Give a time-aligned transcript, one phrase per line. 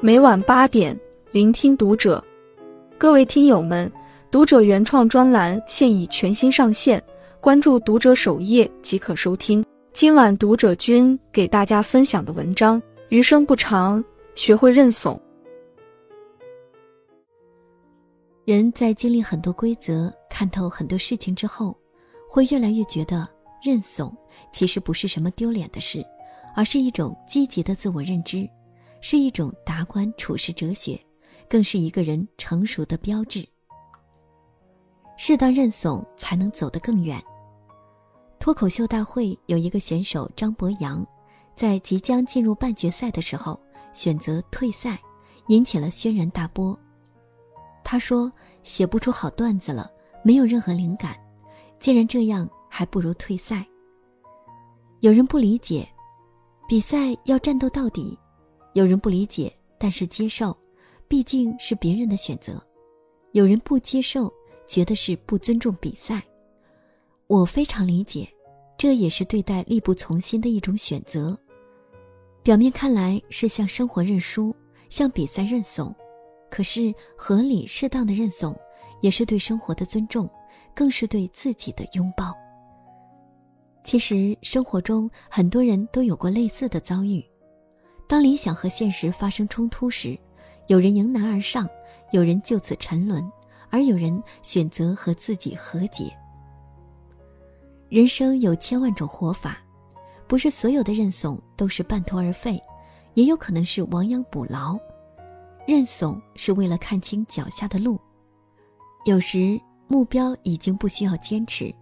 [0.00, 0.96] 每晚八点，
[1.32, 2.22] 聆听读者。
[2.96, 3.90] 各位听友们，
[4.30, 7.02] 读者原创专栏现已全新上线，
[7.40, 9.64] 关注读者首页即可收听。
[9.92, 14.02] 今晚读者君给大家分享的文章：余生不长，
[14.36, 15.20] 学会认怂。
[18.44, 21.76] 人在经历很多规则、看透很多事情之后，
[22.30, 23.28] 会越来越觉得
[23.60, 24.16] 认怂
[24.52, 26.06] 其实不是什么丢脸的事，
[26.54, 28.48] 而是一种积极的自我认知，
[29.00, 31.00] 是一种达观处世哲学。
[31.48, 33.42] 更是一个人成熟的标志。
[35.16, 37.18] 适当认怂，才能走得更远。
[38.38, 41.02] 脱口秀大会有一个选手张博洋，
[41.56, 43.58] 在即将进入半决赛的时候
[43.94, 45.00] 选择退赛，
[45.46, 46.78] 引起了轩然大波。
[47.82, 48.30] 他说
[48.62, 49.90] ：“写不出好段子了，
[50.22, 51.16] 没有任何灵感。
[51.80, 53.66] 既然这样，还不如退赛。”
[55.00, 55.88] 有人不理解，
[56.68, 58.14] 比赛要战斗到底；
[58.78, 60.56] 有人不理解，但是接受。
[61.08, 62.62] 毕竟是别人的选择，
[63.32, 64.32] 有人不接受，
[64.68, 66.22] 觉得是不尊重比赛。
[67.26, 68.28] 我非常理解，
[68.76, 71.36] 这也是对待力不从心的一种选择。
[72.44, 74.54] 表面看来是向生活认输，
[74.90, 75.92] 向比赛认怂，
[76.50, 78.54] 可是合理适当的认怂，
[79.00, 80.30] 也是对生活的尊重，
[80.72, 82.32] 更是对自己的拥抱。
[83.82, 87.24] 其实生活中很多人都有过类似的遭遇，
[88.08, 90.18] 当理想和现实发生冲突时。
[90.66, 91.66] 有人迎难而上，
[92.12, 93.26] 有人就此沉沦，
[93.70, 96.14] 而有人选择和自己和解。
[97.88, 99.56] 人生有千万种活法，
[100.26, 102.62] 不是所有的认怂都是半途而废，
[103.14, 104.78] 也有可能是亡羊补牢。
[105.66, 107.98] 认怂是为了看清脚下的路，
[109.06, 111.74] 有时目标已经不需要坚持，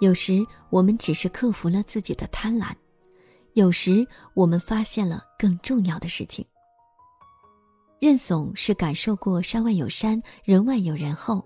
[0.00, 2.72] 有时我们只是克服了自己的贪婪，
[3.56, 6.44] 有时我们发现了更重要的事情。
[7.98, 11.42] 认怂是感受过山外有山，人外有人后，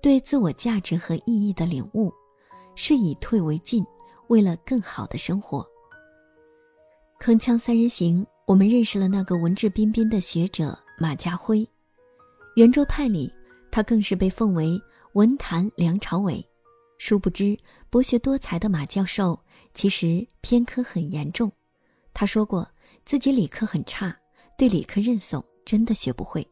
[0.00, 2.10] 对自我价值和意义的领悟，
[2.76, 3.84] 是以退为进，
[4.28, 5.62] 为了更好的生活。
[7.20, 11.68] 铿锵三人行，我们认识了那个文质彬彬的学者马家辉。
[12.56, 13.30] 圆桌派里，
[13.70, 14.80] 他更是被奉为
[15.12, 16.42] 文坛梁朝伟。
[16.96, 17.54] 殊不知，
[17.90, 19.38] 博学多才的马教授
[19.74, 21.50] 其实偏科很严重。
[22.12, 22.68] 他说过
[23.04, 24.16] 自己理科很差，
[24.56, 25.44] 对理科认怂。
[25.66, 26.44] 真的学不会，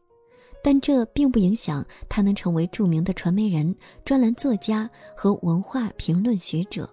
[0.63, 3.75] 但这并不影响他能成为著名的传媒人、
[4.05, 6.89] 专栏作家和文化评论学者。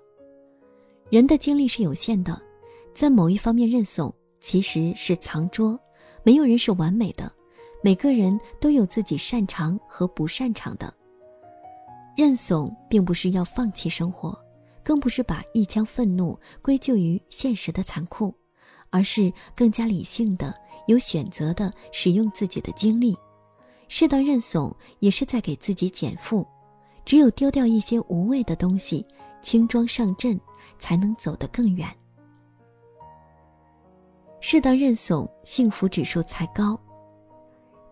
[1.09, 2.41] 人的精力是有限的，
[2.95, 5.79] 在某一方面认怂其实是藏拙。
[6.25, 7.31] 没有人是完美的，
[7.81, 10.93] 每个人都有自己擅长和不擅长的。
[12.17, 14.37] 认怂并不是要放弃生活，
[14.87, 18.33] 更不是把一腔愤怒归咎于现实的残酷，
[18.91, 20.55] 而是更加理性的。
[20.87, 23.17] 有选择的使用自己的精力，
[23.89, 26.47] 适当认怂也是在给自己减负。
[27.05, 29.05] 只有丢掉一些无谓的东西，
[29.43, 30.41] 轻装上阵，
[30.79, 31.89] 才能走得更远。
[34.41, 36.79] 适当认怂，幸福指数才高。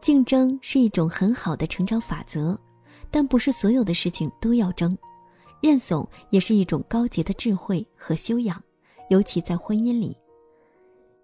[0.01, 2.57] 竞争是一种很好的成长法则，
[3.11, 4.97] 但不是所有的事情都要争。
[5.65, 8.63] 认怂也是一种高级的智慧和修养，
[9.09, 10.15] 尤其在婚姻里。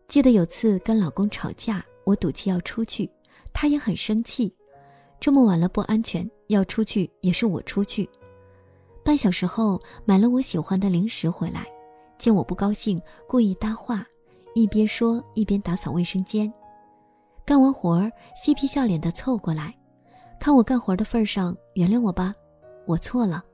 [0.09, 3.07] 记得有次跟老公吵架，我赌气要出去，
[3.53, 4.51] 他也很生气。
[5.21, 8.09] 这么晚了不安全，要出去也是我出去。
[9.05, 11.67] 半小时后买了我喜欢的零食回来，
[12.19, 14.07] 见我不高兴，故意搭话，
[14.55, 16.51] 一边说一边打扫卫生间。
[17.45, 19.79] 干完活儿，嬉皮笑脸的凑过来，
[20.41, 22.35] 看我干活的份上，原谅我吧，
[22.87, 23.45] 我错了。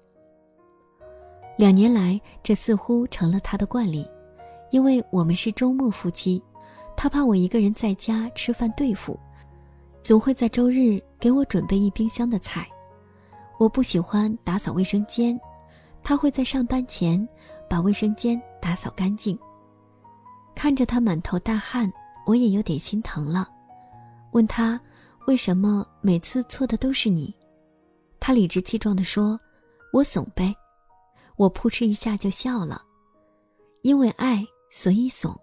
[1.56, 4.06] 两年来，这似乎成了他的惯例。
[4.70, 6.42] 因为我们是周末夫妻，
[6.96, 9.18] 他怕我一个人在家吃饭对付，
[10.02, 12.68] 总会在周日给我准备一冰箱的菜。
[13.58, 15.38] 我不喜欢打扫卫生间，
[16.02, 17.26] 他会在上班前
[17.70, 19.38] 把卫生间打扫干净。
[20.54, 21.90] 看着他满头大汗，
[22.26, 23.48] 我也有点心疼了，
[24.32, 24.78] 问他
[25.26, 27.32] 为什么每次错的都是你？
[28.18, 29.38] 他理直气壮地说
[29.92, 30.54] ：“我怂呗。”
[31.36, 32.82] 我扑哧一下就笑了，
[33.82, 34.44] 因为爱。
[34.68, 35.34] 所以怂，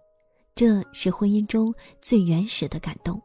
[0.54, 3.19] 这是婚姻中最原始的感动。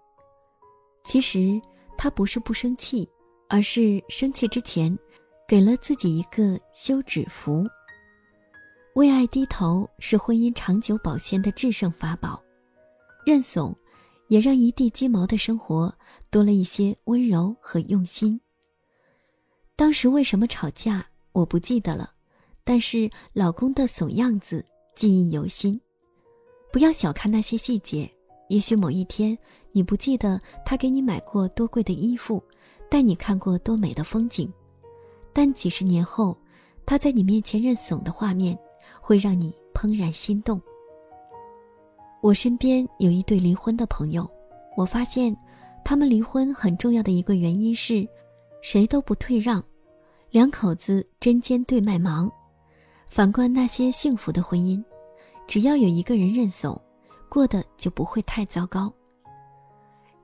[1.04, 1.60] 其实
[1.98, 3.06] 他不是不生气，
[3.48, 4.96] 而是生气之前，
[5.46, 7.66] 给了自己一个休止符。
[8.94, 12.42] 为爱低头是婚姻长久保鲜的制胜法宝。
[13.26, 13.76] 认怂，
[14.28, 15.92] 也让一地鸡毛的生活
[16.30, 18.40] 多了一些温柔和用心。
[19.76, 22.12] 当时为什么吵架，我不记得了，
[22.68, 24.62] 但是老公的怂样子
[24.94, 25.80] 记忆犹新。
[26.70, 28.06] 不要小看那些细节，
[28.50, 29.36] 也许某一天
[29.72, 32.44] 你不记得他给你买过多贵的衣服，
[32.90, 34.52] 带你看过多美的风景，
[35.32, 36.36] 但几十年后，
[36.84, 38.54] 他在你面前认怂的画面，
[39.00, 40.60] 会让你怦然心动。
[42.20, 44.30] 我身边有一对离婚的朋友，
[44.76, 45.34] 我发现，
[45.86, 48.06] 他们离婚很重要的一个原因是，
[48.60, 49.64] 谁都不退让，
[50.30, 52.30] 两口子针尖对麦芒。
[53.08, 54.82] 反观那些幸福的婚姻，
[55.46, 56.80] 只要有一个人认怂，
[57.28, 58.92] 过得就不会太糟糕。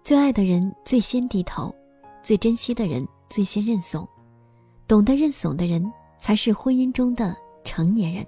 [0.03, 1.75] 最爱的人最先低头，
[2.23, 4.07] 最珍惜的人最先认怂，
[4.87, 7.35] 懂得认怂的人才是婚姻中的
[7.65, 8.27] 成年人，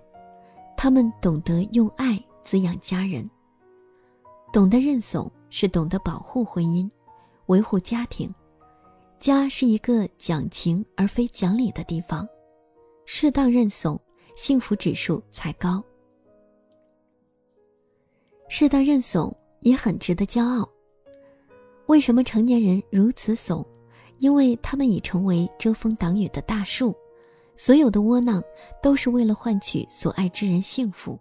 [0.77, 3.29] 他们懂得用爱滋养家人。
[4.53, 6.91] 懂得认怂是懂得保护婚姻，
[7.47, 8.35] 维护家庭。
[9.19, 12.27] 家是一个讲情而非讲理的地方，
[13.05, 14.01] 适当认怂，
[14.37, 15.83] 幸福指数才高。
[18.49, 20.69] 适当认怂也很值得骄傲。
[21.87, 23.67] 为什么成年人如此怂？
[24.19, 26.95] 因为他们已成为遮风挡雨的大树，
[27.55, 28.43] 所有的窝囊
[28.83, 31.19] 都是为了换取所爱之人幸福。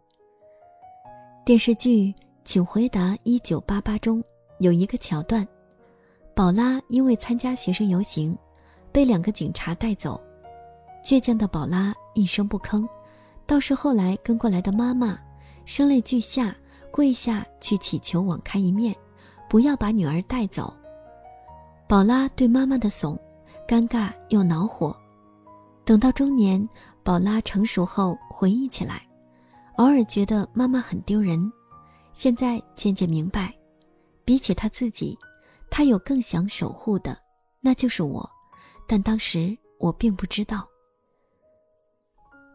[1.43, 2.11] 电视剧
[2.43, 4.23] 《请回答一九八八》中
[4.59, 5.45] 有一个桥段，
[6.33, 8.37] 宝拉因为参加学生游行，
[8.91, 10.21] 被两个警察带走。
[11.03, 12.87] 倔强的宝拉一声不吭，
[13.47, 15.19] 倒是后来跟过来的妈妈，
[15.65, 16.55] 声泪俱下，
[16.91, 18.95] 跪下去祈求网开一面。
[19.47, 20.73] 不要把女儿带走。
[21.87, 23.17] 宝拉对妈妈的怂，
[23.67, 24.95] 尴尬又恼火。
[25.85, 26.67] 等到中年，
[27.03, 29.07] 宝拉成熟后回忆起来，
[29.75, 31.39] 偶尔觉得妈妈很丢人。
[32.11, 33.53] 现在渐渐明白，
[34.25, 35.15] 比起她自己，
[35.69, 37.15] 她有更想守护的，
[37.61, 38.27] 那就是我。
[38.87, 40.67] 但当时我并不知道。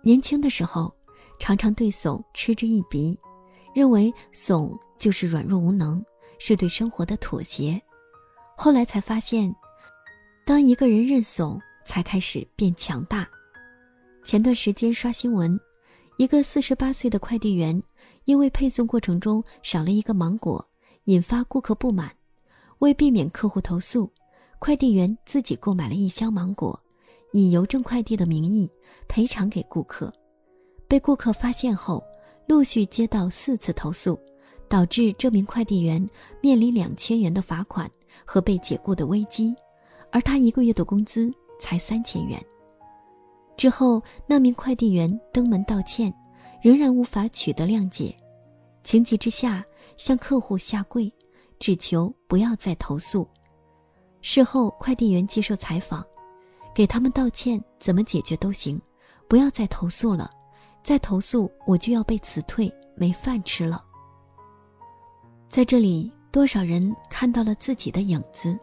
[0.02, 0.94] 年轻的时候，
[1.38, 3.18] 常常对怂嗤之以鼻，
[3.74, 6.02] 认为怂就是软弱无能。
[6.42, 7.78] 是对生活的妥协，
[8.56, 9.54] 后来才发现，
[10.46, 13.28] 当一个人认怂，才开始变强大。
[14.24, 15.60] 前段时间刷新闻，
[16.16, 17.78] 一个四十八岁的快递员，
[18.24, 20.66] 因为配送过程中少了一个芒果，
[21.04, 22.10] 引发顾客不满。
[22.78, 24.10] 为避免客户投诉，
[24.58, 26.82] 快递员自己购买了一箱芒果，
[27.32, 28.70] 以邮政快递的名义
[29.08, 30.12] 赔偿给顾客。
[30.88, 32.02] 被顾客发现后，
[32.46, 34.18] 陆续接到四次投诉。
[34.70, 36.08] 导致这名快递员
[36.40, 37.90] 面临两千元的罚款
[38.24, 39.52] 和被解雇的危机，
[40.12, 41.28] 而他一个月的工资
[41.58, 42.40] 才三千元。
[43.56, 46.14] 之后，那名快递员登门道歉，
[46.62, 48.14] 仍然无法取得谅解，
[48.84, 49.64] 情急之下
[49.96, 51.12] 向客户下跪，
[51.58, 53.26] 只求不要再投诉。
[54.20, 56.06] 事后，快递员接受采访，
[56.80, 58.80] 给他们道歉，怎么解决都行，
[59.28, 60.30] 不要再投诉了，
[60.82, 63.84] 再投诉我就要被辞退，没饭吃了。
[65.46, 68.58] 在这里，多少人看到了自己的影子？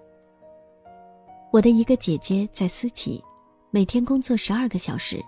[1.51, 3.23] 我的一个姐姐在私企，
[3.69, 5.23] 每天工作十二个小时，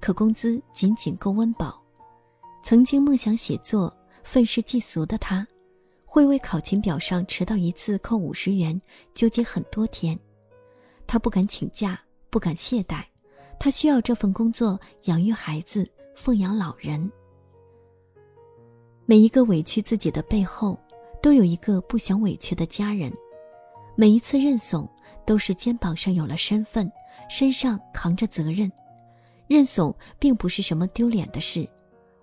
[0.00, 1.82] 可工资仅仅够温饱。
[2.62, 3.92] 曾经梦想写作、
[4.22, 5.44] 愤世嫉俗的她，
[6.06, 8.80] 会为考勤表上迟到一次扣五十元，
[9.12, 10.16] 纠结很多天。
[11.04, 13.04] 她不敢请假，不敢懈怠，
[13.58, 17.10] 他需要这份工作养育孩子、奉养老人。
[19.06, 20.78] 每一个委屈自己的背后。
[21.20, 23.12] 都有一个不想委屈的家人，
[23.96, 24.88] 每一次认怂
[25.26, 26.88] 都是肩膀上有了身份，
[27.28, 28.70] 身上扛着责任。
[29.48, 31.68] 认怂并不是什么丢脸的事，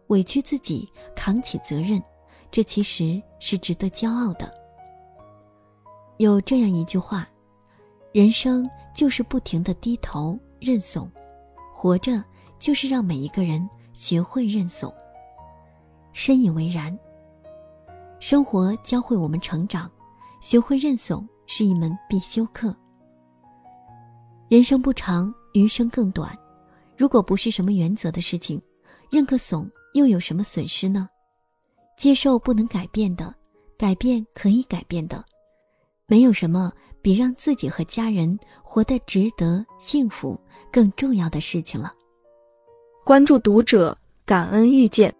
[0.07, 2.01] 委屈自己扛起责任，
[2.49, 4.49] 这其实是值得骄傲的。
[6.15, 7.27] 有这样一句话：
[8.13, 11.11] 人生就是不停的低头认怂，
[11.73, 12.23] 活着
[12.57, 14.91] 就是让每一个人学会认怂。
[16.13, 16.97] 深以为然。
[18.21, 19.91] 生活教会我们成长，
[20.39, 22.73] 学会认怂是一门必修课。
[24.47, 26.35] 人生不长，余生更短，
[26.97, 28.59] 如果不是什么原则的事情，
[29.11, 31.09] 认个怂又有什么损失呢？
[31.97, 33.35] 接受不能改变的，
[33.77, 35.23] 改变可以改变的，
[36.07, 36.71] 没有什么
[37.05, 40.35] 比让自己和家人活得值得、幸福
[40.71, 41.93] 更重要的事情了。
[43.05, 43.95] 关注读者，
[44.25, 45.15] 感恩遇见。